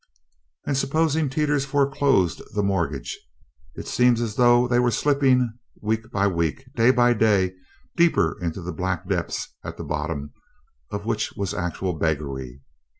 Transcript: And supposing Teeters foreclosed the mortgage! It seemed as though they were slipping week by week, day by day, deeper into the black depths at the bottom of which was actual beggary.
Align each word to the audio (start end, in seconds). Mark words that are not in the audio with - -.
And 0.65 0.75
supposing 0.75 1.29
Teeters 1.29 1.63
foreclosed 1.63 2.41
the 2.55 2.63
mortgage! 2.63 3.19
It 3.75 3.85
seemed 3.85 4.19
as 4.19 4.33
though 4.33 4.67
they 4.67 4.79
were 4.79 4.89
slipping 4.89 5.53
week 5.79 6.09
by 6.09 6.25
week, 6.25 6.65
day 6.75 6.89
by 6.89 7.13
day, 7.13 7.53
deeper 7.95 8.35
into 8.41 8.63
the 8.63 8.73
black 8.73 9.07
depths 9.07 9.53
at 9.63 9.77
the 9.77 9.83
bottom 9.83 10.31
of 10.89 11.05
which 11.05 11.33
was 11.33 11.53
actual 11.53 11.93
beggary. 11.93 12.63